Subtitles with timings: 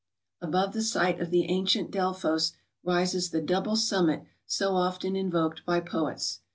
[0.41, 2.53] Above the site of the ancient Delphos
[2.83, 6.39] rises the double summit so often invoked by poets.